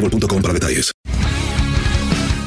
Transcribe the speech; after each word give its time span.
boostmobile.com 0.00 0.42
para 0.42 0.54
detalles. 0.54 0.92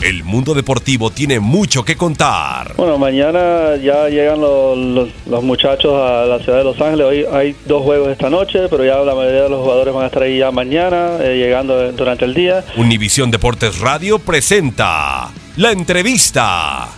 El 0.01 0.25
mundo 0.25 0.53
deportivo 0.53 1.11
tiene 1.11 1.39
mucho 1.39 1.85
que 1.85 1.95
contar. 1.95 2.73
Bueno, 2.75 2.97
mañana 2.97 3.77
ya 3.81 4.09
llegan 4.09 4.41
los, 4.41 4.77
los- 4.77 5.09
los 5.27 5.43
muchachos 5.43 5.93
a 5.93 6.25
la 6.25 6.39
ciudad 6.39 6.57
de 6.57 6.63
Los 6.65 6.81
Ángeles. 6.81 7.05
Hoy 7.07 7.25
hay 7.31 7.55
dos 7.65 7.83
juegos 7.83 8.09
esta 8.09 8.29
noche, 8.29 8.67
pero 8.69 8.83
ya 8.83 8.97
la 8.97 9.15
mayoría 9.15 9.43
de 9.43 9.49
los 9.49 9.61
jugadores 9.61 9.93
van 9.93 10.03
a 10.03 10.07
estar 10.07 10.23
ahí 10.23 10.39
ya 10.39 10.51
mañana, 10.51 11.19
eh, 11.21 11.37
llegando 11.37 11.89
durante 11.93 12.25
el 12.25 12.33
día. 12.33 12.65
Univisión 12.75 13.31
Deportes 13.31 13.79
Radio 13.79 14.19
presenta 14.19 15.31
la 15.55 15.71
entrevista. 15.71 16.89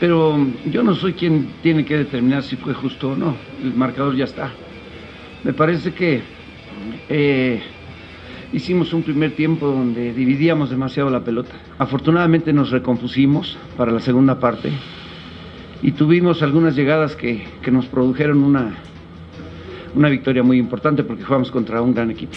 Pero 0.00 0.38
yo 0.66 0.82
no 0.82 0.94
soy 0.94 1.12
quien 1.12 1.52
tiene 1.62 1.84
que 1.84 1.98
determinar 1.98 2.42
si 2.44 2.56
fue 2.56 2.72
justo 2.72 3.10
o 3.10 3.16
no. 3.16 3.36
El 3.62 3.74
marcador 3.74 4.16
ya 4.16 4.24
está. 4.24 4.52
Me 5.42 5.52
parece 5.52 5.92
que 5.92 6.22
eh, 7.08 7.62
hicimos 8.52 8.92
un 8.92 9.02
primer 9.02 9.32
tiempo 9.32 9.66
donde 9.66 10.12
dividíamos 10.12 10.70
demasiado 10.70 11.10
la 11.10 11.24
pelota. 11.24 11.54
Afortunadamente 11.78 12.52
nos 12.52 12.70
recompusimos 12.70 13.58
para 13.76 13.92
la 13.92 14.00
segunda 14.00 14.38
parte 14.38 14.70
y 15.82 15.92
tuvimos 15.92 16.42
algunas 16.42 16.76
llegadas 16.76 17.16
que, 17.16 17.44
que 17.62 17.70
nos 17.70 17.86
produjeron 17.86 18.42
una, 18.42 18.74
una 19.94 20.08
victoria 20.08 20.42
muy 20.42 20.58
importante 20.58 21.04
porque 21.04 21.24
jugamos 21.24 21.50
contra 21.50 21.82
un 21.82 21.94
gran 21.94 22.10
equipo. 22.10 22.32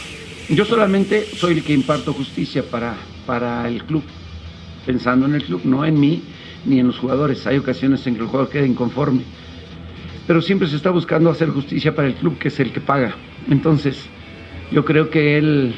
Yo 0.50 0.66
solamente 0.66 1.24
soy 1.24 1.54
el 1.56 1.64
que 1.64 1.74
imparto 1.74 2.14
justicia 2.14 2.64
para, 2.64 2.96
para 3.26 3.68
el 3.68 3.84
club, 3.84 4.04
pensando 4.86 5.26
en 5.26 5.36
el 5.36 5.44
club, 5.44 5.62
no 5.66 5.86
en 5.86 6.00
mí 6.00 6.24
ni 6.66 6.80
en 6.80 6.88
los 6.88 6.98
jugadores. 6.98 7.46
Hay 7.48 7.58
ocasiones 7.58 8.06
en 8.08 8.16
que 8.16 8.22
el 8.22 8.28
jugador 8.28 8.50
queda 8.50 8.66
inconforme, 8.66 9.22
pero 10.26 10.42
siempre 10.42 10.68
se 10.68 10.76
está 10.78 10.90
buscando 10.90 11.30
hacer 11.30 11.50
justicia 11.50 11.94
para 11.94 12.08
el 12.08 12.16
club, 12.16 12.38
que 12.38 12.48
es 12.48 12.60
el 12.60 12.72
que 12.72 12.82
paga. 12.82 13.16
Entonces, 13.50 14.08
yo 14.72 14.84
creo 14.86 15.10
que 15.10 15.38
él 15.38 15.74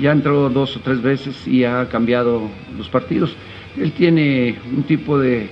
ya 0.00 0.12
entró 0.12 0.48
dos 0.48 0.76
o 0.76 0.80
tres 0.80 1.02
veces 1.02 1.46
y 1.46 1.64
ha 1.64 1.88
cambiado 1.88 2.48
los 2.76 2.88
partidos. 2.88 3.34
Él 3.76 3.92
tiene 3.92 4.58
un 4.74 4.82
tipo 4.84 5.18
de, 5.18 5.48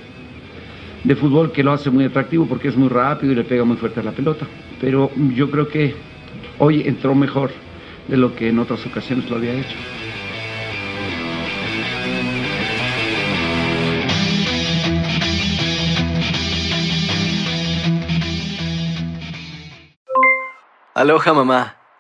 de 1.05 1.17
fútbol 1.17 1.53
que 1.53 1.63
lo 1.63 1.73
hace 1.73 1.91
muy 1.91 2.05
atractivo 2.05 2.47
porque 2.47 2.69
es 2.69 2.77
muy 2.77 2.89
rápido 2.89 3.33
y 3.33 3.37
le 3.37 3.45
pega 3.45 3.65
muy 3.65 3.77
fuerte 3.77 4.01
a 4.01 4.03
la 4.03 4.13
pelota. 4.13 4.47
Pero 4.81 5.11
yo 5.35 5.51
creo 5.51 5.69
que 5.69 5.95
hoy 6.59 6.83
entró 6.87 7.15
mejor 7.15 7.51
de 8.09 8.17
lo 8.17 8.35
que 8.35 8.49
en 8.49 8.59
otras 8.59 8.85
ocasiones 8.87 9.29
lo 9.31 9.37
había 9.37 9.55
hecho. 9.55 9.77
Aloha 20.93 21.33
mamá, 21.33 21.80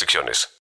restricciones. 0.00 0.50